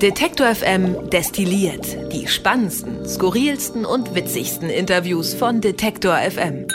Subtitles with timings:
[0.00, 6.68] Detektor FM destilliert die spannendsten, skurrilsten und witzigsten Interviews von Detektor FM.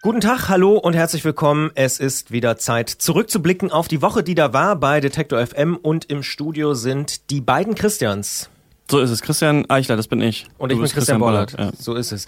[0.00, 1.70] Guten Tag, hallo und herzlich willkommen.
[1.74, 6.06] Es ist wieder Zeit zurückzublicken auf die Woche, die da war bei Detektor FM und
[6.06, 8.48] im Studio sind die beiden Christians.
[8.90, 9.22] So ist es.
[9.22, 10.46] Christian Eichler, das bin ich.
[10.58, 11.56] Und ich bin Christian, Christian Bollert.
[11.56, 11.74] Bollert.
[11.74, 11.82] Ja.
[11.82, 12.26] So ist es.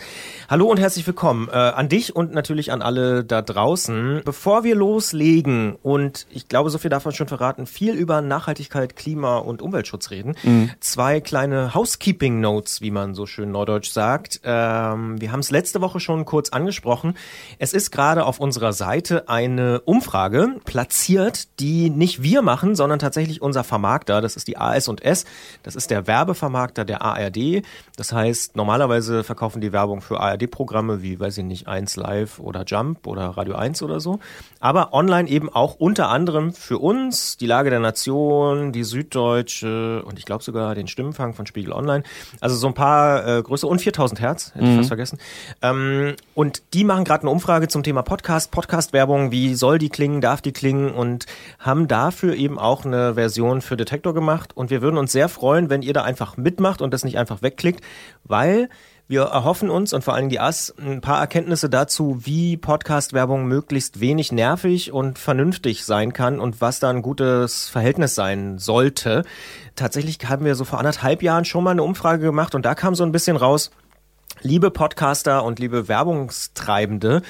[0.48, 4.22] Hallo und herzlich willkommen äh, an dich und natürlich an alle da draußen.
[4.24, 8.96] Bevor wir loslegen und ich glaube, so viel darf man schon verraten, viel über Nachhaltigkeit,
[8.96, 10.36] Klima und Umweltschutz reden.
[10.42, 10.70] Mhm.
[10.80, 14.40] Zwei kleine Housekeeping Notes, wie man so schön neudeutsch sagt.
[14.44, 17.14] Ähm, wir haben es letzte Woche schon kurz angesprochen.
[17.58, 23.42] Es ist gerade auf unserer Seite eine Umfrage platziert, die nicht wir machen, sondern tatsächlich
[23.42, 24.22] unser Vermarkter.
[24.22, 25.26] Das ist die AS&S.
[25.62, 27.62] Das ist der Werbevermarkter Vermarkter der ARD.
[27.96, 32.64] Das heißt, normalerweise verkaufen die Werbung für ARD-Programme wie, weiß ich nicht, 1 Live oder
[32.66, 34.18] Jump oder Radio 1 oder so.
[34.60, 40.18] Aber online eben auch unter anderem für uns, die Lage der Nation, die Süddeutsche und
[40.18, 42.04] ich glaube sogar den Stimmenfang von Spiegel Online.
[42.42, 44.70] Also so ein paar äh, Größe und 4000 Hertz, hätte mhm.
[44.70, 45.18] ich fast vergessen.
[45.62, 50.20] Ähm, und die machen gerade eine Umfrage zum Thema Podcast, Podcast-Werbung, wie soll die klingen,
[50.20, 51.24] darf die klingen und
[51.58, 54.54] haben dafür eben auch eine Version für Detektor gemacht.
[54.54, 57.42] Und wir würden uns sehr freuen, wenn ihr da einfach mitmacht und das nicht einfach
[57.42, 57.84] wegklickt,
[58.24, 58.68] weil
[59.06, 64.00] wir erhoffen uns und vor allem die AS ein paar Erkenntnisse dazu, wie Podcast-Werbung möglichst
[64.00, 69.24] wenig nervig und vernünftig sein kann und was da ein gutes Verhältnis sein sollte.
[69.76, 72.94] Tatsächlich haben wir so vor anderthalb Jahren schon mal eine Umfrage gemacht und da kam
[72.94, 73.70] so ein bisschen raus,
[74.42, 77.22] Liebe Podcaster und liebe Werbungstreibende,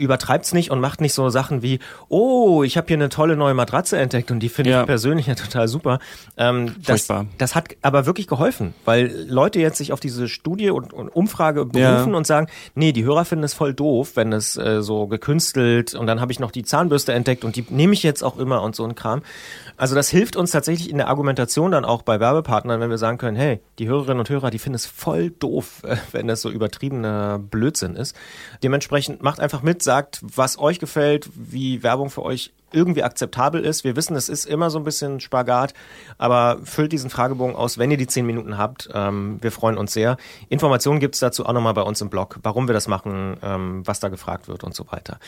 [0.00, 3.54] übertreibt's nicht und macht nicht so Sachen wie, oh, ich habe hier eine tolle neue
[3.54, 4.80] Matratze entdeckt und die finde ja.
[4.80, 5.98] ich persönlich ja total super.
[6.36, 10.92] Ähm, das, das hat aber wirklich geholfen, weil Leute jetzt sich auf diese Studie und,
[10.92, 12.16] und Umfrage berufen ja.
[12.16, 16.06] und sagen, nee, die Hörer finden es voll doof, wenn es äh, so gekünstelt und
[16.06, 18.74] dann habe ich noch die Zahnbürste entdeckt und die nehme ich jetzt auch immer und
[18.74, 19.22] so ein Kram.
[19.76, 23.18] Also das hilft uns tatsächlich in der Argumentation dann auch bei Werbepartnern, wenn wir sagen
[23.18, 27.38] können, hey, die Hörerinnen und Hörer, die finden es voll doof, wenn das so übertriebener
[27.38, 28.14] Blödsinn ist.
[28.62, 33.84] Dementsprechend macht einfach mit, sagt, was euch gefällt, wie Werbung für euch irgendwie akzeptabel ist.
[33.84, 35.74] Wir wissen, es ist immer so ein bisschen Spagat,
[36.18, 38.88] aber füllt diesen Fragebogen aus, wenn ihr die zehn Minuten habt.
[38.92, 40.16] Ähm, wir freuen uns sehr.
[40.48, 44.00] Informationen gibt's dazu auch nochmal bei uns im Blog, warum wir das machen, ähm, was
[44.00, 45.18] da gefragt wird und so weiter.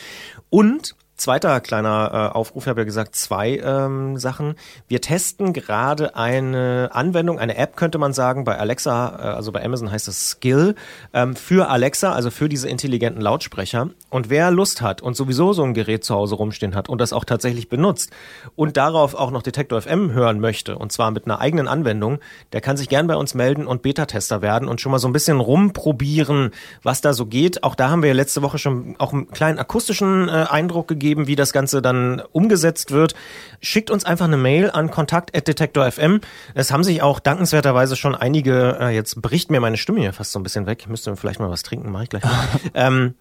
[0.49, 4.55] Und Zweiter kleiner äh, Aufruf, ich habe ja gesagt, zwei ähm, Sachen.
[4.87, 9.63] Wir testen gerade eine Anwendung, eine App könnte man sagen, bei Alexa, äh, also bei
[9.63, 10.73] Amazon heißt es Skill,
[11.13, 13.89] ähm, für Alexa, also für diese intelligenten Lautsprecher.
[14.09, 17.13] Und wer Lust hat und sowieso so ein Gerät zu Hause rumstehen hat und das
[17.13, 18.11] auch tatsächlich benutzt
[18.55, 22.19] und darauf auch noch Detektor FM hören möchte, und zwar mit einer eigenen Anwendung,
[22.51, 25.13] der kann sich gern bei uns melden und Beta-Tester werden und schon mal so ein
[25.13, 26.51] bisschen rumprobieren,
[26.81, 27.63] was da so geht.
[27.63, 31.03] Auch da haben wir ja letzte Woche schon auch einen kleinen akustischen äh, Eindruck gegeben
[31.03, 33.13] geben, wie das Ganze dann umgesetzt wird,
[33.61, 36.21] schickt uns einfach eine Mail an kontakt.detektor.fm.
[36.55, 40.31] Es haben sich auch dankenswerterweise schon einige, äh, jetzt bricht mir meine Stimme hier fast
[40.31, 42.47] so ein bisschen weg, ich müsste vielleicht mal was trinken, mache ich gleich mal.
[42.73, 43.15] ähm,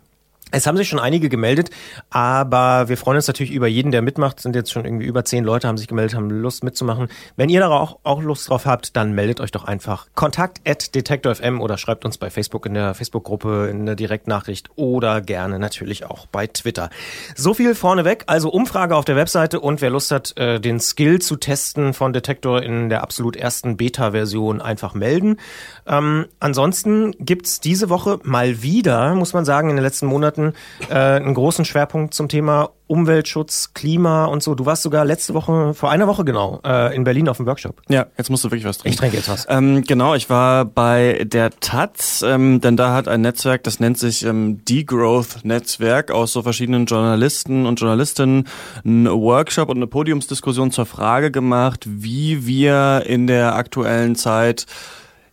[0.53, 1.71] es haben sich schon einige gemeldet,
[2.11, 4.37] aber wir freuen uns natürlich über jeden, der mitmacht.
[4.37, 7.09] Es sind jetzt schon irgendwie über zehn Leute, haben sich gemeldet, haben Lust mitzumachen.
[7.37, 10.95] Wenn ihr da auch, auch Lust drauf habt, dann meldet euch doch einfach kontakt at
[10.95, 16.05] detektor.fm oder schreibt uns bei Facebook in der Facebook-Gruppe in der Direktnachricht oder gerne natürlich
[16.05, 16.91] auch bei Twitter.
[17.34, 21.21] So viel vorneweg, also Umfrage auf der Webseite und wer Lust hat, äh, den Skill
[21.21, 25.39] zu testen von Detektor in der absolut ersten Beta-Version einfach melden.
[25.87, 30.56] Ähm, ansonsten gibt's diese Woche mal wieder, muss man sagen, in den letzten Monaten Monaten
[30.88, 34.54] äh, einen großen Schwerpunkt zum Thema Umweltschutz, Klima und so.
[34.54, 37.80] Du warst sogar letzte Woche, vor einer Woche genau, äh, in Berlin auf dem Workshop.
[37.88, 38.92] Ja, jetzt musst du wirklich was trinken.
[38.92, 39.47] Ich trinke jetzt was.
[39.48, 43.98] Ähm, genau, ich war bei der Taz, ähm, denn da hat ein Netzwerk, das nennt
[43.98, 48.47] sich ähm, Degrowth-Netzwerk aus so verschiedenen Journalisten und Journalistinnen
[48.84, 54.66] einen Workshop und eine Podiumsdiskussion zur Frage gemacht, wie wir in der aktuellen Zeit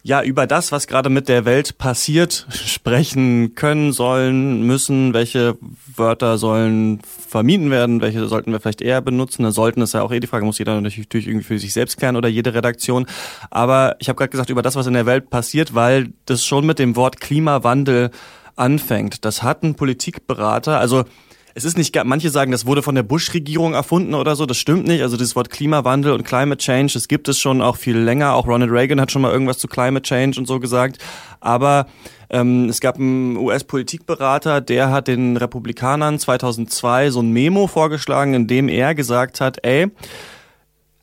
[0.02, 5.58] ja, über das, was gerade mit der Welt passiert, sprechen können, sollen, müssen, welche
[5.96, 9.44] Wörter sollen vermieden werden, welche sollten wir vielleicht eher benutzen.
[9.44, 11.98] Da sollten ist ja auch eh die Frage, muss jeder natürlich irgendwie für sich selbst
[11.98, 13.08] klären oder jede Redaktion.
[13.50, 16.66] Aber ich habe gerade gesagt, über das, was in der Welt passiert, weil das schon
[16.66, 18.12] mit dem Wort Klimawandel
[18.56, 19.26] anfängt.
[19.26, 21.04] Das hat ein Politikberater, also
[21.56, 24.46] es ist nicht, manche sagen, das wurde von der Bush-Regierung erfunden oder so.
[24.46, 25.02] Das stimmt nicht.
[25.02, 28.36] Also das Wort Klimawandel und Climate Change, das gibt es schon auch viel länger.
[28.36, 31.00] Auch Ronald Reagan hat schon mal irgendwas zu Climate Change und so gesagt.
[31.40, 31.88] Aber
[32.30, 38.48] ähm, es gab einen US-Politikberater, der hat den Republikanern 2002 so ein Memo vorgeschlagen, in
[38.48, 39.88] dem er gesagt hat, ey,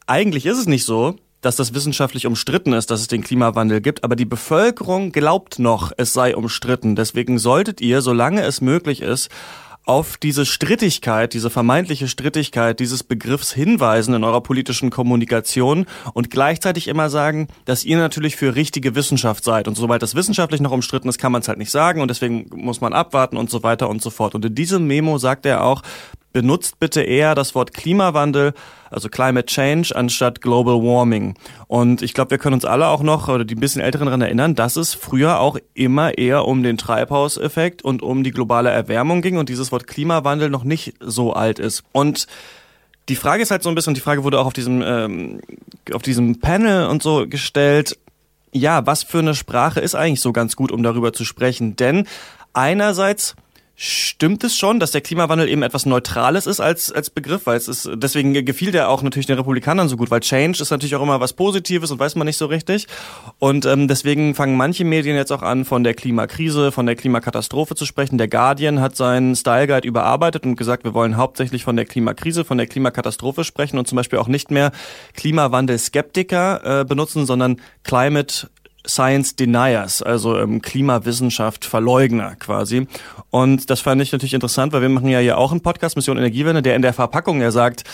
[0.06, 4.04] eigentlich ist es nicht so, dass das wissenschaftlich umstritten ist, dass es den Klimawandel gibt,
[4.04, 6.96] aber die Bevölkerung glaubt noch, es sei umstritten.
[6.96, 9.28] Deswegen solltet ihr, solange es möglich ist,
[9.86, 16.88] auf diese Strittigkeit, diese vermeintliche Strittigkeit dieses Begriffs hinweisen in eurer politischen Kommunikation und gleichzeitig
[16.88, 19.68] immer sagen, dass ihr natürlich für richtige Wissenschaft seid.
[19.68, 22.50] Und sobald das wissenschaftlich noch umstritten ist, kann man es halt nicht sagen und deswegen
[22.52, 24.34] muss man abwarten und so weiter und so fort.
[24.34, 25.82] Und in diesem Memo sagt er auch,
[26.36, 28.52] benutzt bitte eher das Wort Klimawandel,
[28.90, 31.32] also Climate Change, anstatt Global Warming.
[31.66, 34.20] Und ich glaube, wir können uns alle auch noch, oder die ein bisschen Älteren daran
[34.20, 39.22] erinnern, dass es früher auch immer eher um den Treibhauseffekt und um die globale Erwärmung
[39.22, 41.84] ging und dieses Wort Klimawandel noch nicht so alt ist.
[41.92, 42.26] Und
[43.08, 45.40] die Frage ist halt so ein bisschen, die Frage wurde auch auf diesem, ähm,
[45.94, 47.98] auf diesem Panel und so gestellt,
[48.52, 51.76] ja, was für eine Sprache ist eigentlich so ganz gut, um darüber zu sprechen?
[51.76, 52.06] Denn
[52.52, 53.36] einerseits
[53.78, 57.68] Stimmt es schon, dass der Klimawandel eben etwas Neutrales ist als, als Begriff, weil es
[57.68, 61.02] ist, deswegen gefiel der auch natürlich den Republikanern so gut, weil Change ist natürlich auch
[61.02, 62.86] immer was Positives und weiß man nicht so richtig.
[63.38, 67.74] Und ähm, deswegen fangen manche Medien jetzt auch an, von der Klimakrise, von der Klimakatastrophe
[67.74, 68.16] zu sprechen.
[68.16, 72.46] Der Guardian hat seinen Style Guide überarbeitet und gesagt, wir wollen hauptsächlich von der Klimakrise,
[72.46, 74.72] von der Klimakatastrophe sprechen und zum Beispiel auch nicht mehr
[75.16, 78.48] Klimawandel-Skeptiker äh, benutzen, sondern Climate
[78.86, 82.86] Science Deniers, also ähm, Klimawissenschaft Verleugner quasi.
[83.30, 86.16] Und das fand ich natürlich interessant, weil wir machen ja hier auch einen Podcast, Mission
[86.16, 87.84] Energiewende, der in der Verpackung ja sagt,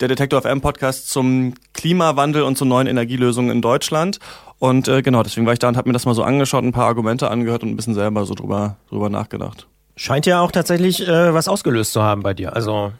[0.00, 4.18] der Detektor FM Podcast zum Klimawandel und zu neuen Energielösungen in Deutschland.
[4.58, 6.72] Und äh, genau, deswegen war ich da und habe mir das mal so angeschaut, ein
[6.72, 9.66] paar Argumente angehört und ein bisschen selber so drüber, drüber nachgedacht.
[9.96, 12.54] Scheint ja auch tatsächlich äh, was ausgelöst zu haben bei dir.
[12.54, 12.92] Also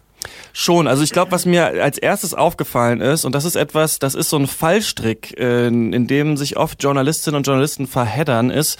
[0.52, 4.14] Schon, also ich glaube, was mir als erstes aufgefallen ist, und das ist etwas, das
[4.14, 8.78] ist so ein Fallstrick, in, in dem sich oft Journalistinnen und Journalisten verheddern, ist,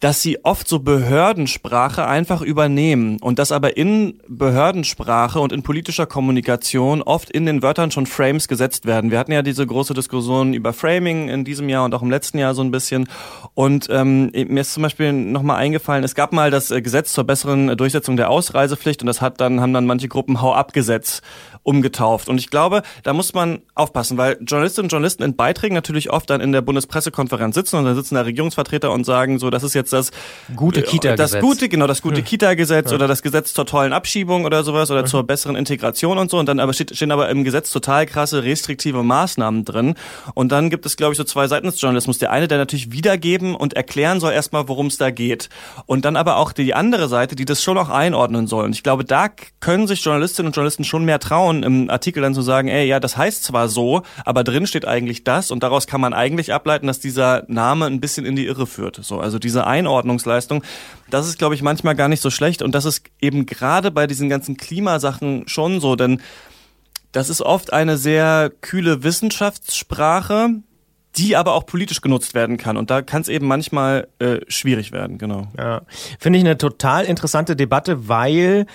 [0.00, 6.06] dass sie oft so Behördensprache einfach übernehmen und dass aber in Behördensprache und in politischer
[6.06, 9.10] Kommunikation oft in den Wörtern schon Frames gesetzt werden.
[9.10, 12.38] Wir hatten ja diese große Diskussion über Framing in diesem Jahr und auch im letzten
[12.38, 13.08] Jahr so ein bisschen.
[13.54, 17.24] Und ähm, mir ist zum Beispiel nochmal eingefallen, es gab mal das äh, Gesetz zur
[17.24, 21.22] besseren Durchsetzung der Ausreisepflicht und das hat dann, haben dann manche Gruppen Hau-ab-Gesetz
[21.68, 22.30] umgetauft.
[22.30, 26.30] Und ich glaube, da muss man aufpassen, weil Journalistinnen und Journalisten in Beiträgen natürlich oft
[26.30, 29.74] dann in der Bundespressekonferenz sitzen und dann sitzen da Regierungsvertreter und sagen so, das ist
[29.74, 30.10] jetzt das
[30.56, 31.32] gute Kita-Gesetz.
[31.32, 32.96] Das gute, genau, das gute Kita-Gesetz ja.
[32.96, 35.06] oder das Gesetz zur tollen Abschiebung oder sowas oder mhm.
[35.08, 36.38] zur besseren Integration und so.
[36.38, 39.94] Und dann aber steht, stehen aber im Gesetz total krasse restriktive Maßnahmen drin.
[40.32, 42.16] Und dann gibt es, glaube ich, so zwei Seiten des Journalismus.
[42.16, 45.50] Der eine, der natürlich wiedergeben und erklären soll erstmal, worum es da geht.
[45.84, 48.64] Und dann aber auch die andere Seite, die das schon auch einordnen soll.
[48.64, 49.28] Und ich glaube, da
[49.60, 53.00] können sich Journalistinnen und Journalisten schon mehr trauen, im Artikel dann zu sagen, ey, ja,
[53.00, 56.86] das heißt zwar so, aber drin steht eigentlich das und daraus kann man eigentlich ableiten,
[56.86, 59.00] dass dieser Name ein bisschen in die Irre führt.
[59.02, 60.62] So, also diese Einordnungsleistung,
[61.10, 64.06] das ist, glaube ich, manchmal gar nicht so schlecht und das ist eben gerade bei
[64.06, 66.20] diesen ganzen Klimasachen schon so, denn
[67.12, 70.50] das ist oft eine sehr kühle Wissenschaftssprache,
[71.16, 72.76] die aber auch politisch genutzt werden kann.
[72.76, 75.48] Und da kann es eben manchmal äh, schwierig werden, genau.
[75.56, 75.82] Ja,
[76.18, 78.66] finde ich eine total interessante Debatte, weil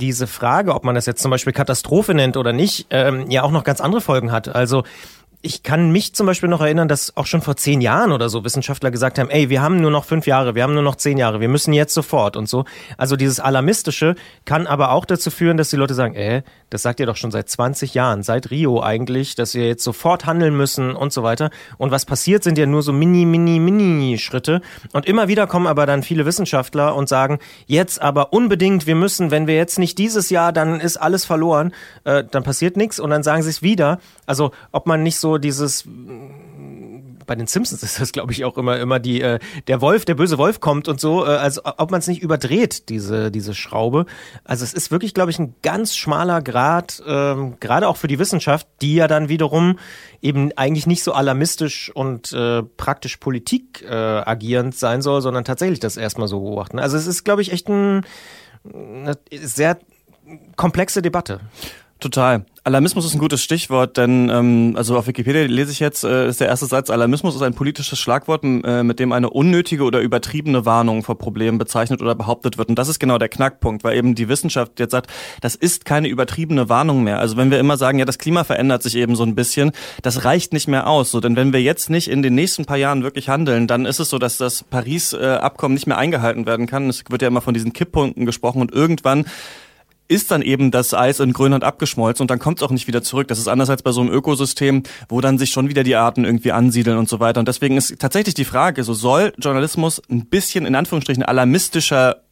[0.00, 3.52] diese Frage, ob man das jetzt zum Beispiel Katastrophe nennt oder nicht, ähm, ja auch
[3.52, 4.48] noch ganz andere Folgen hat.
[4.48, 4.82] Also
[5.42, 8.44] ich kann mich zum Beispiel noch erinnern, dass auch schon vor zehn Jahren oder so
[8.44, 11.16] Wissenschaftler gesagt haben, ey, wir haben nur noch fünf Jahre, wir haben nur noch zehn
[11.16, 12.66] Jahre, wir müssen jetzt sofort und so.
[12.98, 17.00] Also dieses Alarmistische kann aber auch dazu führen, dass die Leute sagen, äh, das sagt
[17.00, 20.94] ihr doch schon seit 20 Jahren, seit Rio eigentlich, dass wir jetzt sofort handeln müssen
[20.94, 21.50] und so weiter.
[21.78, 24.60] Und was passiert, sind ja nur so mini, mini, mini Schritte.
[24.92, 29.30] Und immer wieder kommen aber dann viele Wissenschaftler und sagen, jetzt aber unbedingt, wir müssen,
[29.30, 31.72] wenn wir jetzt nicht dieses Jahr, dann ist alles verloren,
[32.04, 33.98] äh, dann passiert nichts und dann sagen sie es wieder.
[34.30, 35.84] Also ob man nicht so dieses
[37.26, 40.14] bei den Simpsons ist das, glaube ich, auch immer immer die äh, der Wolf, der
[40.14, 44.06] böse Wolf kommt und so, äh, also ob man es nicht überdreht diese diese Schraube.
[44.44, 48.20] Also es ist wirklich, glaube ich, ein ganz schmaler Grad, ähm, gerade auch für die
[48.20, 49.80] Wissenschaft, die ja dann wiederum
[50.22, 55.80] eben eigentlich nicht so alarmistisch und äh, praktisch Politik äh, agierend sein soll, sondern tatsächlich
[55.80, 56.78] das erstmal so beobachten.
[56.78, 58.06] Also es ist, glaube ich, echt ein,
[58.72, 59.76] eine sehr
[60.54, 61.40] komplexe Debatte.
[62.00, 62.46] Total.
[62.64, 66.40] Alarmismus ist ein gutes Stichwort, denn ähm, also auf Wikipedia lese ich jetzt, äh, ist
[66.40, 70.66] der erste Satz, Alarmismus ist ein politisches Schlagwort, äh, mit dem eine unnötige oder übertriebene
[70.66, 72.68] Warnung vor Problemen bezeichnet oder behauptet wird.
[72.68, 76.08] Und das ist genau der Knackpunkt, weil eben die Wissenschaft jetzt sagt, das ist keine
[76.08, 77.18] übertriebene Warnung mehr.
[77.18, 80.24] Also wenn wir immer sagen, ja, das Klima verändert sich eben so ein bisschen, das
[80.24, 81.10] reicht nicht mehr aus.
[81.10, 84.00] So, denn wenn wir jetzt nicht in den nächsten paar Jahren wirklich handeln, dann ist
[84.00, 86.88] es so, dass das Paris-Abkommen nicht mehr eingehalten werden kann.
[86.88, 89.24] Es wird ja immer von diesen Kipppunkten gesprochen und irgendwann
[90.10, 93.02] ist dann eben das Eis in Grönland abgeschmolzen und dann kommt es auch nicht wieder
[93.02, 93.28] zurück.
[93.28, 96.24] Das ist anders als bei so einem Ökosystem, wo dann sich schon wieder die Arten
[96.24, 97.38] irgendwie ansiedeln und so weiter.
[97.38, 102.22] Und deswegen ist tatsächlich die Frage, so soll Journalismus ein bisschen in Anführungsstrichen alarmistischer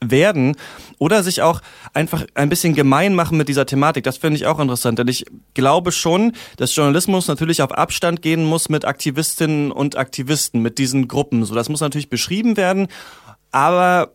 [0.00, 0.56] werden
[0.98, 1.60] oder sich auch
[1.92, 4.04] einfach ein bisschen gemein machen mit dieser Thematik.
[4.04, 5.24] Das finde ich auch interessant, denn ich
[5.54, 11.08] glaube schon, dass Journalismus natürlich auf Abstand gehen muss mit Aktivistinnen und Aktivisten, mit diesen
[11.08, 11.44] Gruppen.
[11.44, 12.86] So, das muss natürlich beschrieben werden,
[13.50, 14.12] aber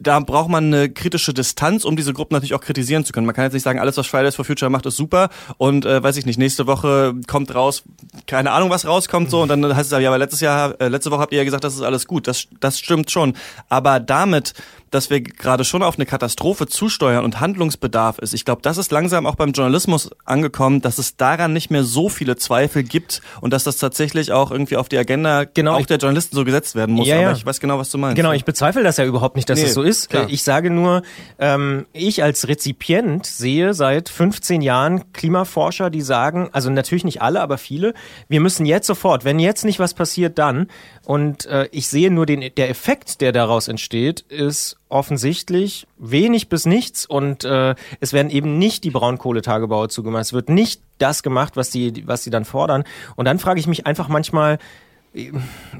[0.00, 3.26] da braucht man eine kritische Distanz, um diese Gruppen natürlich auch kritisieren zu können.
[3.26, 6.02] Man kann jetzt nicht sagen, alles, was Fridays for Future macht, ist super und äh,
[6.02, 7.82] weiß ich nicht, nächste Woche kommt raus,
[8.26, 11.10] keine Ahnung, was rauskommt so und dann heißt es ja, aber letztes Jahr, äh, letzte
[11.10, 12.26] Woche habt ihr ja gesagt, das ist alles gut.
[12.26, 13.34] Das, das stimmt schon.
[13.68, 14.54] Aber damit
[14.90, 18.34] dass wir gerade schon auf eine Katastrophe zusteuern und Handlungsbedarf ist.
[18.34, 22.08] Ich glaube, das ist langsam auch beim Journalismus angekommen, dass es daran nicht mehr so
[22.08, 25.98] viele Zweifel gibt und dass das tatsächlich auch irgendwie auf die Agenda genau, auch der
[25.98, 27.08] Journalisten so gesetzt werden muss.
[27.08, 27.28] Ja, ja.
[27.28, 28.16] Aber ich weiß genau, was du meinst.
[28.16, 30.10] Genau, ich bezweifle das ja überhaupt nicht, dass nee, es so ist.
[30.10, 30.26] Klar.
[30.28, 31.02] Ich sage nur,
[31.38, 37.40] ähm, ich als Rezipient sehe seit 15 Jahren Klimaforscher, die sagen, also natürlich nicht alle,
[37.40, 37.94] aber viele,
[38.28, 40.68] wir müssen jetzt sofort, wenn jetzt nicht was passiert, dann.
[41.04, 46.66] Und äh, ich sehe nur den, der Effekt, der daraus entsteht, ist offensichtlich wenig bis
[46.66, 50.22] nichts und äh, es werden eben nicht die Braunkohletagebauer zugemacht.
[50.22, 52.84] Es wird nicht das gemacht, was die, was sie dann fordern.
[53.16, 54.58] Und dann frage ich mich einfach manchmal,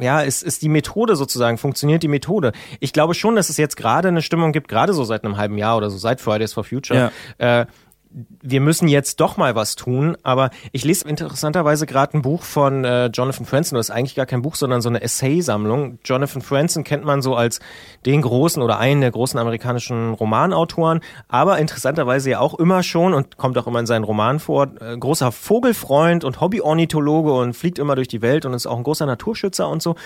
[0.00, 2.52] ja, ist, ist die Methode sozusagen, funktioniert die Methode?
[2.80, 5.58] Ich glaube schon, dass es jetzt gerade eine Stimmung gibt, gerade so seit einem halben
[5.58, 7.60] Jahr oder so, seit Fridays for Future, ja.
[7.60, 7.66] äh,
[8.42, 10.16] wir müssen jetzt doch mal was tun.
[10.22, 13.74] Aber ich lese interessanterweise gerade ein Buch von äh, Jonathan Franzen.
[13.74, 15.98] Das ist eigentlich gar kein Buch, sondern so eine Essay-Sammlung.
[16.04, 17.60] Jonathan Franzen kennt man so als
[18.06, 23.36] den großen oder einen der großen amerikanischen Romanautoren, aber interessanterweise ja auch immer schon und
[23.36, 27.96] kommt auch immer in seinen Romanen vor, äh, großer Vogelfreund und Hobbyornithologe und fliegt immer
[27.96, 29.96] durch die Welt und ist auch ein großer Naturschützer und so.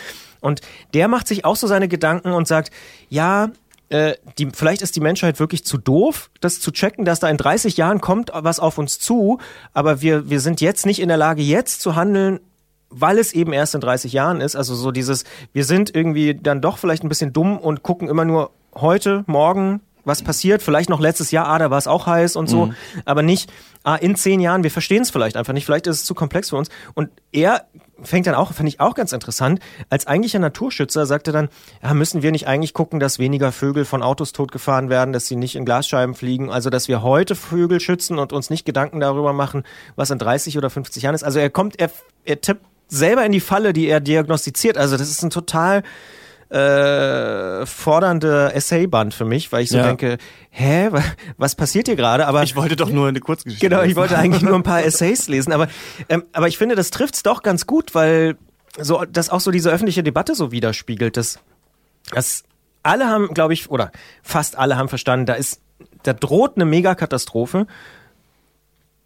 [0.40, 0.62] Und
[0.94, 2.70] der macht sich auch so seine Gedanken und sagt,
[3.08, 3.50] ja,
[3.90, 7.36] äh, die, vielleicht ist die Menschheit wirklich zu doof, das zu checken, dass da in
[7.36, 9.38] 30 Jahren kommt was auf uns zu,
[9.72, 12.40] aber wir, wir sind jetzt nicht in der Lage, jetzt zu handeln,
[12.88, 14.56] weil es eben erst in 30 Jahren ist.
[14.56, 18.24] Also so dieses, wir sind irgendwie dann doch vielleicht ein bisschen dumm und gucken immer
[18.24, 22.36] nur heute, morgen, was passiert, vielleicht noch letztes Jahr, ah, da war es auch heiß
[22.36, 22.74] und so, mhm.
[23.04, 26.04] aber nicht, ah, in zehn Jahren, wir verstehen es vielleicht einfach nicht, vielleicht ist es
[26.04, 26.68] zu komplex für uns.
[26.94, 27.66] Und er
[28.02, 31.48] fängt dann auch, finde ich auch ganz interessant, als eigentlicher Naturschützer sagt er dann,
[31.82, 35.36] ja, müssen wir nicht eigentlich gucken, dass weniger Vögel von Autos totgefahren werden, dass sie
[35.36, 39.32] nicht in Glasscheiben fliegen, also dass wir heute Vögel schützen und uns nicht Gedanken darüber
[39.32, 39.64] machen,
[39.96, 41.24] was in 30 oder 50 Jahren ist.
[41.24, 41.90] Also er kommt, er,
[42.24, 44.76] er tippt selber in die Falle, die er diagnostiziert.
[44.76, 45.82] Also das ist ein total
[46.50, 49.86] äh, fordernde Essayband für mich, weil ich so ja.
[49.86, 50.18] denke,
[50.50, 50.90] hä,
[51.36, 52.26] was passiert hier gerade?
[52.26, 53.68] Aber ich wollte doch nur eine Kurzgeschichte.
[53.68, 55.68] Genau, ich wollte eigentlich nur ein paar Essays lesen, aber
[56.08, 58.36] ähm, aber ich finde, das trifft's doch ganz gut, weil
[58.78, 61.38] so das auch so diese öffentliche Debatte so widerspiegelt, dass
[62.10, 62.42] dass
[62.82, 63.92] alle haben, glaube ich, oder
[64.22, 65.60] fast alle haben verstanden, da ist
[66.02, 67.68] da droht eine Megakatastrophe,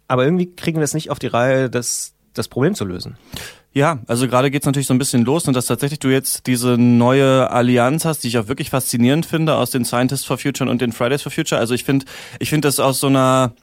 [0.07, 3.17] aber irgendwie kriegen wir es nicht auf die Reihe, das das Problem zu lösen.
[3.75, 6.77] Ja, also gerade geht's natürlich so ein bisschen los und dass tatsächlich du jetzt diese
[6.77, 10.81] neue Allianz hast, die ich auch wirklich faszinierend finde aus den Scientists for Future und
[10.81, 11.59] den Fridays for Future.
[11.59, 12.05] Also ich finde,
[12.39, 13.53] ich finde das aus so einer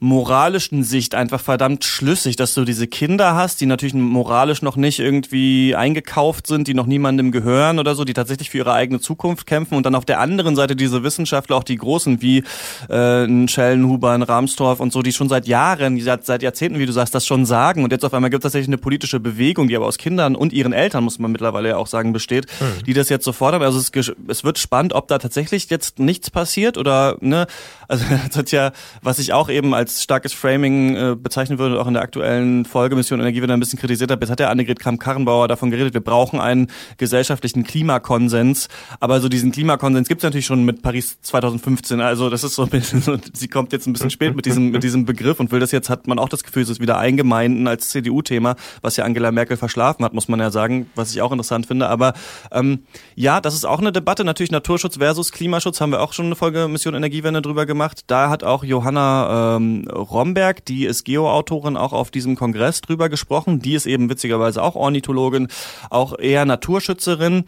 [0.00, 5.00] moralischen Sicht einfach verdammt schlüssig, dass du diese Kinder hast, die natürlich moralisch noch nicht
[5.00, 9.46] irgendwie eingekauft sind, die noch niemandem gehören oder so, die tatsächlich für ihre eigene Zukunft
[9.46, 12.44] kämpfen und dann auf der anderen Seite diese Wissenschaftler, auch die Großen wie
[12.88, 16.86] äh, ein Schellenhuber, ein Rahmstorff und so, die schon seit Jahren, seit, seit Jahrzehnten, wie
[16.86, 19.66] du sagst, das schon sagen und jetzt auf einmal gibt es tatsächlich eine politische Bewegung,
[19.66, 22.84] die aber aus Kindern und ihren Eltern, muss man mittlerweile ja auch sagen, besteht, mhm.
[22.84, 23.62] die das jetzt so fordern.
[23.62, 23.90] Also es,
[24.28, 27.48] es wird spannend, ob da tatsächlich jetzt nichts passiert oder, ne,
[27.88, 28.70] also das hat ja,
[29.02, 32.66] was ich auch eben als als starkes Framing äh, bezeichnen würde, auch in der aktuellen
[32.66, 34.20] Folge Mission Energie wieder ein bisschen kritisiert habe.
[34.20, 38.68] Jetzt hat der Annegret Kramp-Karrenbauer davon geredet, wir brauchen einen gesellschaftlichen Klimakonsens.
[39.00, 42.02] Aber so diesen Klimakonsens gibt es natürlich schon mit Paris 2015.
[42.02, 43.02] Also das ist so ein bisschen,
[43.32, 45.88] sie kommt jetzt ein bisschen spät mit diesem, mit diesem Begriff und will das jetzt,
[45.88, 49.56] hat man auch das Gefühl, es ist wieder eingemeinden als CDU-Thema, was ja Angela Merkel
[49.56, 51.88] verschlafen hat, muss man ja sagen, was ich auch interessant finde.
[51.88, 52.12] Aber
[52.52, 52.80] ähm,
[53.14, 54.22] ja, das ist auch eine Debatte.
[54.24, 58.02] Natürlich Naturschutz versus Klimaschutz haben wir auch schon eine Folge Mission Energiewende drüber gemacht.
[58.06, 63.60] Da hat auch Johanna ähm, Romberg, die ist Geoautorin, auch auf diesem Kongress drüber gesprochen.
[63.60, 65.48] Die ist eben witzigerweise auch Ornithologin,
[65.90, 67.44] auch eher Naturschützerin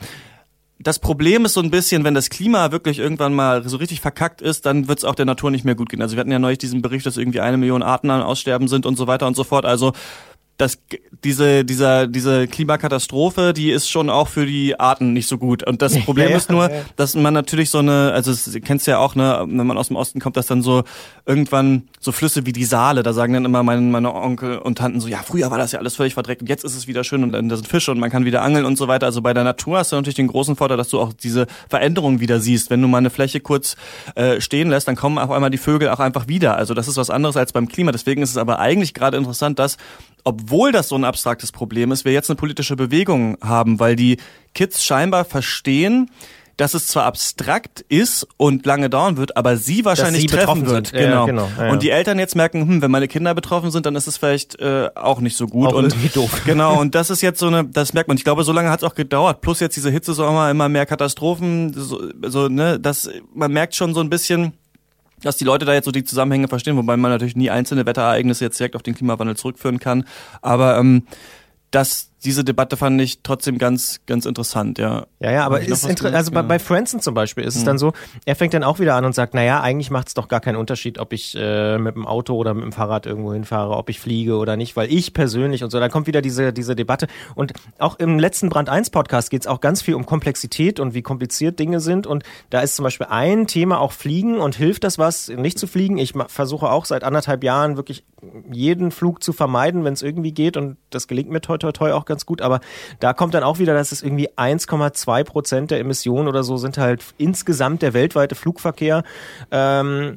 [0.83, 4.41] das Problem ist so ein bisschen, wenn das Klima wirklich irgendwann mal so richtig verkackt
[4.41, 6.01] ist, dann wird es auch der Natur nicht mehr gut gehen.
[6.01, 8.97] Also wir hatten ja neulich diesen Bericht, dass irgendwie eine Million Arten Aussterben sind und
[8.97, 9.67] so weiter und so fort.
[9.67, 9.93] Also
[10.61, 10.79] dass
[11.25, 15.67] diese, dieser, diese Klimakatastrophe, die ist schon auch für die Arten nicht so gut.
[15.67, 18.91] Und das Problem ja, ist nur, dass man natürlich so eine, also das kennst du
[18.91, 20.85] ja auch, ne, wenn man aus dem Osten kommt, dass dann so
[21.25, 25.01] irgendwann so Flüsse wie die Saale, da sagen dann immer meine, meine Onkel und Tanten
[25.01, 27.23] so, ja, früher war das ja alles völlig verdreckt und jetzt ist es wieder schön
[27.23, 29.07] und dann da sind Fische und man kann wieder angeln und so weiter.
[29.07, 32.21] Also bei der Natur hast du natürlich den großen Vorteil, dass du auch diese Veränderungen
[32.21, 32.69] wieder siehst.
[32.71, 33.77] Wenn du mal eine Fläche kurz
[34.15, 36.57] äh, stehen lässt, dann kommen auf einmal die Vögel auch einfach wieder.
[36.57, 37.93] Also das ist was anderes als beim Klima.
[37.93, 39.77] Deswegen ist es aber eigentlich gerade interessant, dass
[40.25, 44.19] obwohl das so ein abstraktes Problem ist, wir jetzt eine politische Bewegung haben, weil die
[44.55, 46.11] Kids scheinbar verstehen,
[46.61, 50.89] dass es zwar abstrakt ist und lange dauern wird, aber sie wahrscheinlich sie treffen wird.
[50.89, 50.99] Sind.
[50.99, 51.21] Genau.
[51.21, 51.49] Ja, genau.
[51.59, 54.19] Ja, und die Eltern jetzt merken, hm, wenn meine Kinder betroffen sind, dann ist es
[54.19, 55.69] vielleicht äh, auch nicht so gut.
[55.69, 56.43] Auch und doof.
[56.45, 58.19] Genau, und das ist jetzt so eine, das merkt man.
[58.19, 59.41] Ich glaube, so lange hat es auch gedauert.
[59.41, 64.01] Plus jetzt diese Hitzesommer, immer mehr Katastrophen, so, so ne, das, man merkt schon so
[64.01, 64.53] ein bisschen,
[65.23, 68.45] dass die Leute da jetzt so die Zusammenhänge verstehen, wobei man natürlich nie einzelne Wetterereignisse
[68.45, 70.05] jetzt direkt auf den Klimawandel zurückführen kann.
[70.43, 71.05] Aber ähm,
[71.71, 75.07] das diese Debatte fand ich trotzdem ganz, ganz interessant, ja.
[75.21, 77.61] Ja, ja, aber ist inter also bei, bei Franson zum Beispiel ist mhm.
[77.61, 77.93] es dann so,
[78.27, 80.57] er fängt dann auch wieder an und sagt, naja, eigentlich macht es doch gar keinen
[80.57, 84.01] Unterschied, ob ich äh, mit dem Auto oder mit dem Fahrrad irgendwo hinfahre, ob ich
[84.01, 87.07] fliege oder nicht, weil ich persönlich und so, da kommt wieder diese, diese Debatte.
[87.35, 90.95] Und auch im letzten Brand 1 Podcast geht es auch ganz viel um Komplexität und
[90.95, 92.07] wie kompliziert Dinge sind.
[92.07, 95.67] Und da ist zum Beispiel ein Thema auch Fliegen und hilft das was, nicht zu
[95.67, 95.97] fliegen.
[95.97, 98.05] Ich versuche auch seit anderthalb Jahren wirklich
[98.51, 100.57] jeden Flug zu vermeiden, wenn es irgendwie geht.
[100.57, 102.61] Und das gelingt mir toi toi toi auch ganz gut, aber
[102.99, 106.77] da kommt dann auch wieder, dass es irgendwie 1,2 Prozent der Emissionen oder so sind
[106.77, 109.05] halt insgesamt der weltweite Flugverkehr.
[109.51, 110.17] Ähm,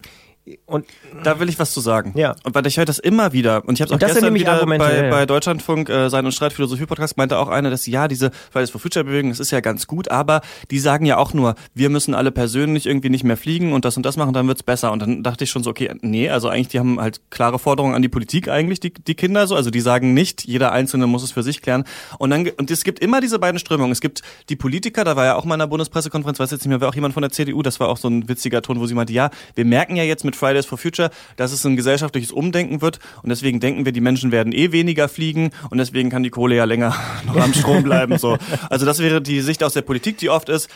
[0.65, 0.85] und
[1.23, 2.13] da will ich was zu sagen.
[2.15, 2.35] Ja.
[2.43, 3.63] Und weil ich höre das immer wieder.
[3.65, 5.09] Und ich habe es auch das gestern wieder Argumente, bei, ja.
[5.09, 8.69] bei Deutschlandfunk äh, Sein und Streit Philosophie Podcast meinte auch einer, dass ja diese Fridays
[8.69, 11.89] for Future Bewegung, das ist ja ganz gut, aber die sagen ja auch nur, wir
[11.89, 14.91] müssen alle persönlich irgendwie nicht mehr fliegen und das und das machen, dann wird's besser.
[14.91, 17.95] Und dann dachte ich schon so, okay, nee, also eigentlich die haben halt klare Forderungen
[17.95, 21.23] an die Politik eigentlich die die Kinder so, also die sagen nicht, jeder einzelne muss
[21.23, 21.85] es für sich klären.
[22.19, 23.91] Und dann und es gibt immer diese beiden Strömungen.
[23.91, 26.69] Es gibt die Politiker, da war ja auch mal in der Bundespressekonferenz, weiß jetzt nicht
[26.69, 28.85] mehr, war auch jemand von der CDU, das war auch so ein witziger Ton, wo
[28.88, 32.31] sie meinte, ja, wir merken ja jetzt mit Fridays for Future dass es ein gesellschaftliches
[32.31, 36.23] Umdenken wird und deswegen denken wir, die Menschen werden eh weniger fliegen und deswegen kann
[36.23, 38.17] die Kohle ja länger noch am Strom bleiben.
[38.17, 38.37] So.
[38.69, 40.69] Also das wäre die Sicht aus der Politik, die oft ist,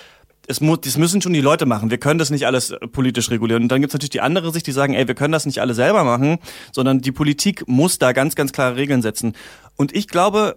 [0.47, 1.91] es muss, das müssen schon die Leute machen.
[1.91, 3.63] Wir können das nicht alles äh, politisch regulieren.
[3.63, 5.73] Und dann gibt's natürlich die andere Sicht, die sagen, ey, wir können das nicht alle
[5.73, 6.37] selber machen,
[6.71, 9.33] sondern die Politik muss da ganz, ganz klare Regeln setzen.
[9.75, 10.55] Und ich glaube,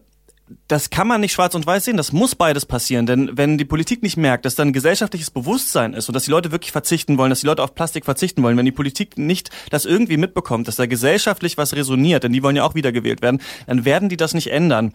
[0.69, 3.64] das kann man nicht schwarz und weiß sehen, das muss beides passieren, denn wenn die
[3.64, 7.30] Politik nicht merkt, dass dann gesellschaftliches Bewusstsein ist und dass die Leute wirklich verzichten wollen,
[7.30, 10.76] dass die Leute auf Plastik verzichten wollen, wenn die Politik nicht das irgendwie mitbekommt, dass
[10.76, 14.35] da gesellschaftlich was resoniert, denn die wollen ja auch wiedergewählt werden, dann werden die das
[14.35, 14.92] nicht ändern.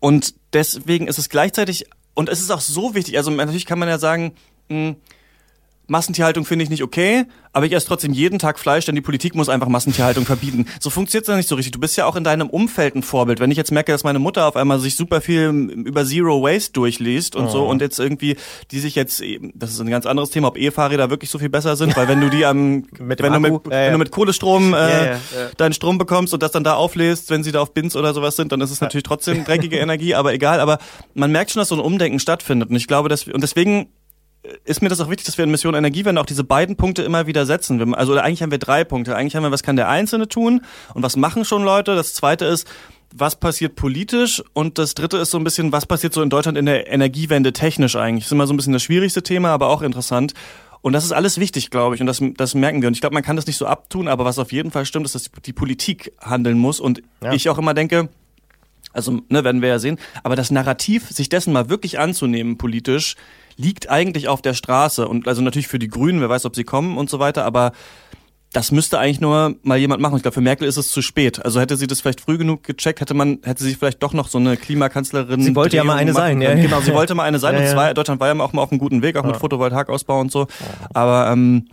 [0.00, 3.88] Und deswegen ist es gleichzeitig, und es ist auch so wichtig, also natürlich kann man
[3.88, 4.34] ja sagen,
[4.68, 4.96] mh, hm,
[5.92, 9.34] Massentierhaltung finde ich nicht okay, aber ich esse trotzdem jeden Tag Fleisch, denn die Politik
[9.34, 10.66] muss einfach Massentierhaltung verbieten.
[10.80, 11.72] So funktioniert es nicht so richtig.
[11.72, 13.40] Du bist ja auch in deinem Umfeld ein Vorbild.
[13.40, 16.72] Wenn ich jetzt merke, dass meine Mutter auf einmal sich super viel über Zero Waste
[16.72, 17.50] durchliest und oh.
[17.50, 18.36] so und jetzt irgendwie,
[18.70, 19.22] die sich jetzt,
[19.54, 22.22] das ist ein ganz anderes Thema, ob E-Fahrräder wirklich so viel besser sind, weil wenn
[22.22, 23.86] du die am, wenn, du mit, ja, ja.
[23.86, 25.18] wenn du mit Kohlestrom äh, ja,
[25.58, 28.36] deinen Strom bekommst und das dann da auflädst, wenn sie da auf Bins oder sowas
[28.36, 30.58] sind, dann ist es natürlich trotzdem dreckige Energie, aber egal.
[30.58, 30.78] Aber
[31.12, 33.88] man merkt schon, dass so ein Umdenken stattfindet und ich glaube, dass und deswegen
[34.64, 37.26] ist mir das auch wichtig, dass wir in Mission Energiewende auch diese beiden Punkte immer
[37.26, 37.94] wieder setzen.
[37.94, 39.16] Also eigentlich haben wir drei Punkte.
[39.16, 40.62] Eigentlich haben wir, was kann der Einzelne tun
[40.94, 41.94] und was machen schon Leute.
[41.94, 42.66] Das zweite ist,
[43.14, 46.58] was passiert politisch und das dritte ist so ein bisschen, was passiert so in Deutschland
[46.58, 48.24] in der Energiewende technisch eigentlich.
[48.24, 50.34] Das ist immer so ein bisschen das schwierigste Thema, aber auch interessant.
[50.80, 52.88] Und das ist alles wichtig, glaube ich, und das, das merken wir.
[52.88, 55.06] Und ich glaube, man kann das nicht so abtun, aber was auf jeden Fall stimmt,
[55.06, 56.80] ist, dass die Politik handeln muss.
[56.80, 57.32] Und ja.
[57.32, 58.08] ich auch immer denke,
[58.92, 63.16] also ne, werden wir ja sehen, aber das Narrativ, sich dessen mal wirklich anzunehmen politisch,
[63.56, 65.06] liegt eigentlich auf der Straße.
[65.06, 67.72] Und also natürlich für die Grünen, wer weiß, ob sie kommen und so weiter, aber
[68.52, 70.16] das müsste eigentlich nur mal jemand machen.
[70.16, 71.42] Ich glaube, für Merkel ist es zu spät.
[71.42, 74.28] Also hätte sie das vielleicht früh genug gecheckt, hätte man, hätte sie vielleicht doch noch
[74.28, 75.42] so eine Klimakanzlerin.
[75.42, 76.54] Sie wollte Drehung ja mal eine sein, ja.
[76.54, 77.54] Genau, sie wollte mal eine sein.
[77.62, 79.30] Ja, und zwar, Deutschland war ja auch mal auf einem guten Weg, auch ja.
[79.30, 80.46] mit Photovoltaikausbau und so.
[80.92, 81.68] Aber ähm,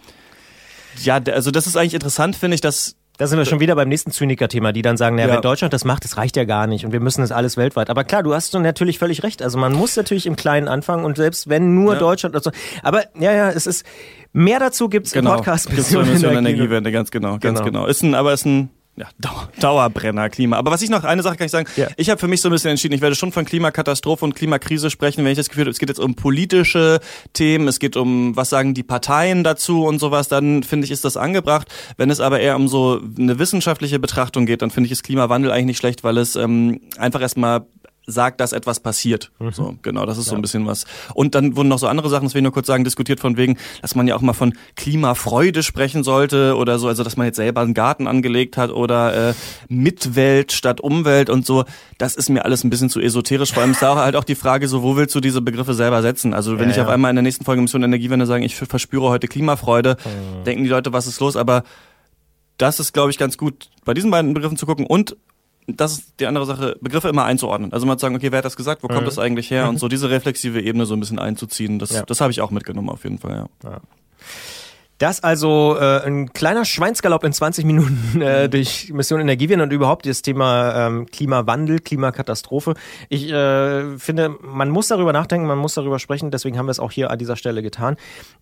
[1.04, 3.90] ja, also das ist eigentlich interessant, finde ich, dass da sind wir schon wieder beim
[3.90, 5.34] nächsten Zyniker-Thema, die dann sagen, naja, ja.
[5.36, 7.90] wenn Deutschland das macht, das reicht ja gar nicht und wir müssen das alles weltweit.
[7.90, 9.42] Aber klar, du hast natürlich völlig recht.
[9.42, 12.00] Also man muss natürlich im Kleinen anfangen und selbst wenn nur ja.
[12.00, 12.50] Deutschland, also,
[12.82, 13.86] aber ja, ja, es ist,
[14.32, 15.32] mehr dazu gibt's genau.
[15.32, 15.70] im Podcast.
[15.70, 17.82] Mission, Mission Energiewende, ganz genau, ganz genau.
[17.82, 17.86] genau.
[17.88, 20.58] Ist ein, aber ist ein, ja, Dauer, Dauerbrenner Klima.
[20.58, 21.88] Aber was ich noch, eine Sache kann ich sagen, ja.
[21.96, 24.90] ich habe für mich so ein bisschen entschieden, ich werde schon von Klimakatastrophe und Klimakrise
[24.90, 27.00] sprechen, wenn ich das Gefühl habe, es geht jetzt um politische
[27.32, 31.06] Themen, es geht um, was sagen die Parteien dazu und sowas, dann finde ich, ist
[31.06, 31.70] das angebracht.
[31.96, 35.52] Wenn es aber eher um so eine wissenschaftliche Betrachtung geht, dann finde ich, ist Klimawandel
[35.52, 37.66] eigentlich nicht schlecht, weil es ähm, einfach erstmal
[38.06, 39.32] sagt, dass etwas passiert.
[39.40, 39.52] Mhm.
[39.52, 40.32] So, genau, das ist ja.
[40.32, 40.86] so ein bisschen was.
[41.14, 43.38] Und dann wurden noch so andere Sachen, das will ich nur kurz sagen, diskutiert von
[43.38, 47.28] wegen, dass man ja auch mal von Klimafreude sprechen sollte oder so, also dass man
[47.28, 49.34] jetzt selber einen Garten angelegt hat oder äh,
[49.68, 51.66] Mitwelt statt Umwelt und so.
[51.98, 53.54] Das ist mir alles ein bisschen zu esoterisch.
[53.54, 56.02] Vor allem ist da halt auch die Frage, so wo willst du diese Begriffe selber
[56.02, 56.34] setzen?
[56.34, 56.84] Also wenn ja, ich ja.
[56.84, 60.44] auf einmal in der nächsten Folge Mission Energiewende sage, ich verspüre heute Klimafreude, mhm.
[60.46, 61.36] denken die Leute, was ist los?
[61.36, 61.64] Aber
[62.58, 65.16] das ist, glaube ich, ganz gut, bei diesen beiden Begriffen zu gucken und
[65.78, 67.74] das ist die andere Sache, Begriffe immer einzuordnen.
[67.74, 69.06] Also mal zu sagen, okay, wer hat das gesagt, wo kommt mhm.
[69.06, 69.70] das eigentlich her?
[69.70, 72.04] Und so diese reflexive Ebene so ein bisschen einzuziehen, das, ja.
[72.04, 73.70] das habe ich auch mitgenommen auf jeden Fall, ja.
[73.70, 73.82] ja.
[75.00, 80.06] Das also äh, ein kleiner Schweinsgalopp in 20 Minuten äh, durch Mission Energiewende und überhaupt
[80.06, 82.74] das Thema ähm, Klimawandel, Klimakatastrophe.
[83.08, 86.82] Ich äh, finde, man muss darüber nachdenken, man muss darüber sprechen, deswegen haben wir es
[86.82, 87.96] auch hier an dieser Stelle getan.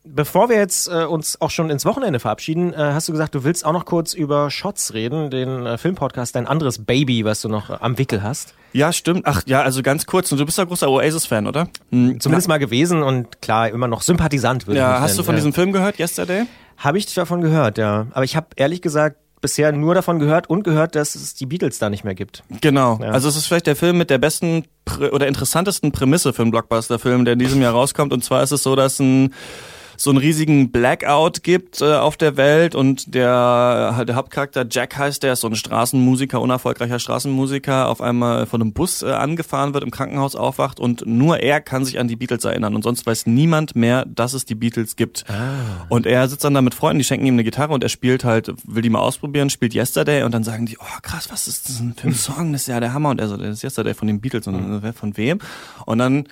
[0.04, 3.44] Bevor wir jetzt äh, uns auch schon ins Wochenende verabschieden, äh, hast du gesagt, du
[3.44, 7.50] willst auch noch kurz über Shots reden, den äh, Filmpodcast, dein anderes Baby, was du
[7.50, 8.56] noch am Wickel hast.
[8.78, 9.24] Ja, stimmt.
[9.26, 10.30] Ach ja, also ganz kurz.
[10.30, 11.68] Du bist ja großer Oasis-Fan, oder?
[11.92, 14.68] Hm, Zumindest mal gewesen und klar, immer noch Sympathisant.
[14.68, 15.18] Würde ja, hast nennen.
[15.18, 15.38] du von ja.
[15.38, 16.46] diesem Film gehört, Yesterday?
[16.78, 18.06] Habe ich davon gehört, ja.
[18.12, 21.80] Aber ich habe ehrlich gesagt bisher nur davon gehört und gehört, dass es die Beatles
[21.80, 22.44] da nicht mehr gibt.
[22.62, 23.00] Genau.
[23.02, 23.10] Ja.
[23.10, 24.66] Also es ist vielleicht der Film mit der besten
[25.12, 28.14] oder interessantesten Prämisse für einen Blockbuster-Film, der in diesem Jahr rauskommt.
[28.14, 29.34] Und zwar ist es so, dass ein
[29.98, 35.24] so einen riesigen Blackout gibt äh, auf der Welt und der, der Hauptcharakter Jack heißt,
[35.24, 39.84] der ist so ein Straßenmusiker, unerfolgreicher Straßenmusiker, auf einmal von einem Bus äh, angefahren wird,
[39.84, 43.26] im Krankenhaus aufwacht und nur er kann sich an die Beatles erinnern und sonst weiß
[43.26, 45.26] niemand mehr, dass es die Beatles gibt.
[45.30, 45.86] Ah.
[45.90, 48.24] Und er sitzt dann da mit Freunden, die schenken ihm eine Gitarre und er spielt
[48.24, 51.68] halt, will die mal ausprobieren, spielt Yesterday und dann sagen die, oh krass, was ist
[51.68, 52.54] das für ein Song?
[52.54, 54.54] Das ist ja der Hammer und er so, das ist Yesterday von den Beatles und
[54.54, 55.40] dann, von wem?
[55.86, 56.28] Und dann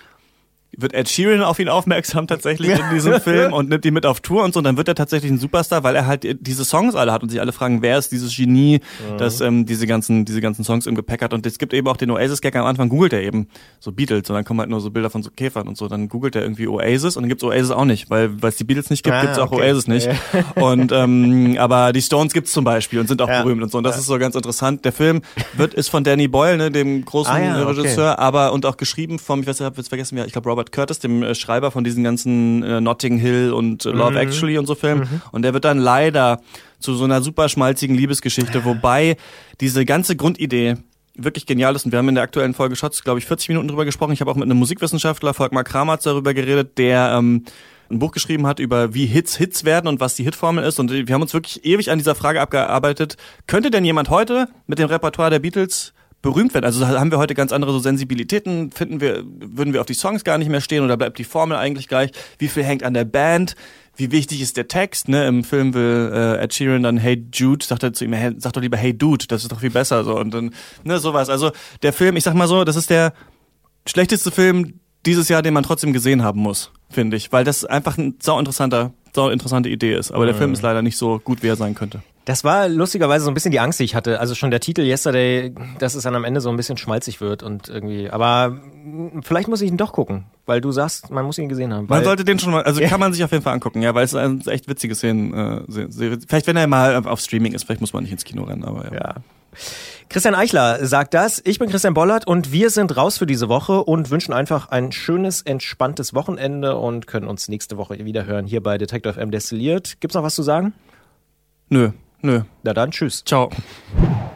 [0.78, 4.20] wird Ed Sheeran auf ihn aufmerksam tatsächlich in diesem Film und nimmt ihn mit auf
[4.20, 4.60] Tour und so.
[4.60, 7.30] Und dann wird er tatsächlich ein Superstar, weil er halt diese Songs alle hat und
[7.30, 9.18] sich alle fragen, wer ist dieses Genie, mhm.
[9.18, 11.34] das ähm, diese ganzen diese ganzen Songs im Gepäck hat.
[11.34, 13.48] Und es gibt eben auch den Oasis-Gag am Anfang, googelt er eben
[13.80, 15.88] so Beatles und dann kommen halt nur so Bilder von so Käfern und so.
[15.88, 18.64] Dann googelt er irgendwie Oasis und dann gibt's Oasis auch nicht, weil weil es die
[18.64, 19.70] Beatles nicht gibt, ah, gibt's auch okay.
[19.70, 20.08] Oasis nicht.
[20.08, 20.16] Ja.
[20.56, 23.42] Und ähm, aber die Stones gibt's zum Beispiel und sind auch ja.
[23.42, 23.78] berühmt und so.
[23.78, 24.00] Und das ja.
[24.00, 24.86] ist so ganz interessant.
[24.86, 25.22] Der Film
[25.56, 28.22] wird ist von Danny Boyle, ne, dem großen ah, Regisseur, okay.
[28.22, 31.00] aber und auch geschrieben vom, ich weiß, ich habe jetzt vergessen, ich glaube Robert Curtis,
[31.00, 34.18] dem äh, Schreiber von diesen ganzen äh, Notting Hill und äh, Love mhm.
[34.18, 35.02] Actually und so Filmen.
[35.02, 35.22] Mhm.
[35.32, 36.42] Und der wird dann leider
[36.80, 39.18] zu so einer super schmalzigen Liebesgeschichte, wobei
[39.62, 40.76] diese ganze Grundidee
[41.16, 41.86] wirklich genial ist.
[41.86, 44.12] Und wir haben in der aktuellen Folge Shots, glaube ich, 40 Minuten drüber gesprochen.
[44.12, 47.46] Ich habe auch mit einem Musikwissenschaftler, Volkmar Kramatz, darüber geredet, der ähm,
[47.90, 50.80] ein Buch geschrieben hat über wie Hits Hits werden und was die Hitformel ist.
[50.80, 53.18] Und wir haben uns wirklich ewig an dieser Frage abgearbeitet.
[53.48, 55.94] Könnte denn jemand heute mit dem Repertoire der Beatles
[56.26, 56.66] berühmt werden.
[56.66, 60.24] Also haben wir heute ganz andere so Sensibilitäten, finden wir, würden wir auf die Songs
[60.24, 62.10] gar nicht mehr stehen oder bleibt die Formel eigentlich gleich?
[62.40, 63.56] Wie viel hängt an der Band?
[63.96, 65.08] Wie wichtig ist der Text?
[65.08, 65.28] Ne?
[65.28, 68.54] Im Film will äh, Ed Sheeran dann Hey Jude, sagt er zu ihm, hey, sag
[68.54, 70.50] doch lieber Hey Dude, das ist doch viel besser so und dann
[70.84, 71.30] ne sowas.
[71.30, 71.52] Also
[71.84, 73.14] der Film, ich sag mal so, das ist der
[73.86, 78.00] schlechteste Film dieses Jahr, den man trotzdem gesehen haben muss, finde ich, weil das einfach
[78.00, 80.12] ein sau interessanter, sau interessante Idee ist.
[80.12, 82.02] Aber der Film ist leider nicht so gut, wie er sein könnte.
[82.26, 84.20] Das war lustigerweise so ein bisschen die Angst, die ich hatte.
[84.20, 87.44] Also schon der Titel Yesterday, dass es dann am Ende so ein bisschen schmalzig wird
[87.44, 88.10] und irgendwie.
[88.10, 88.58] Aber
[89.22, 91.86] vielleicht muss ich ihn doch gucken, weil du sagst, man muss ihn gesehen haben.
[91.88, 94.06] Man sollte den schon mal, also kann man sich auf jeden Fall angucken, ja, weil
[94.06, 95.66] es eine echt witzige Szene.
[95.70, 98.64] Äh, vielleicht wenn er mal auf Streaming ist, vielleicht muss man nicht ins Kino rennen,
[98.64, 98.94] aber ja.
[98.94, 99.16] ja.
[100.10, 101.42] Christian Eichler sagt das.
[101.46, 104.92] Ich bin Christian Bollert und wir sind raus für diese Woche und wünschen einfach ein
[104.92, 110.00] schönes, entspanntes Wochenende und können uns nächste Woche wieder hören hier bei Detector FM Destilliert.
[110.00, 110.74] Gibt's noch was zu sagen?
[111.70, 111.92] Nö.
[112.26, 112.42] Nö.
[112.64, 113.24] Na dann, tschüss.
[113.24, 113.52] Ciao.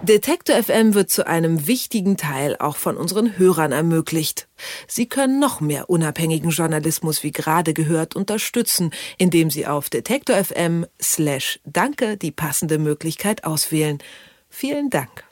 [0.04, 4.48] Detektor FM wird zu einem wichtigen Teil auch von unseren Hörern ermöglicht.
[4.88, 10.86] Sie können noch mehr unabhängigen Journalismus wie gerade gehört unterstützen, indem Sie auf Detektor FM
[11.02, 13.98] slash Danke die passende Möglichkeit auswählen.
[14.50, 15.29] Vielen Dank.